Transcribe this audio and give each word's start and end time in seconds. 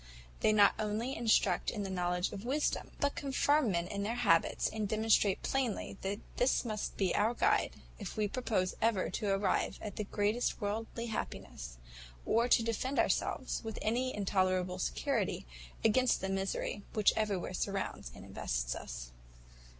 They 0.39 0.51
not 0.51 0.73
only 0.79 1.15
instruct 1.15 1.69
in 1.69 1.83
the 1.83 1.89
knowledge 1.91 2.31
of 2.31 2.43
Wisdom, 2.43 2.89
but 2.99 3.13
confirm 3.13 3.69
men 3.69 3.85
in 3.87 4.03
her 4.05 4.15
habits, 4.15 4.67
and 4.67 4.87
demonstrate 4.89 5.43
plainly, 5.43 5.95
that 6.01 6.19
this 6.37 6.65
must 6.65 6.97
be 6.97 7.13
our 7.13 7.35
guide, 7.35 7.75
if 7.99 8.17
we 8.17 8.27
propose 8.27 8.73
ever 8.81 9.11
to 9.11 9.27
arrive 9.29 9.77
at 9.79 9.97
the 9.97 10.03
greatest 10.05 10.59
worldly 10.59 11.05
happiness, 11.05 11.77
or 12.25 12.47
to 12.47 12.63
defend 12.63 12.97
ourselves, 12.97 13.63
with 13.63 13.77
any 13.83 14.11
tolerable 14.25 14.79
security, 14.79 15.45
against 15.85 16.19
the 16.19 16.29
misery 16.29 16.81
which 16.93 17.13
everywhere 17.15 17.53
surrounds 17.53 18.11
and 18.15 18.25
invests 18.25 18.73
us. 18.73 19.11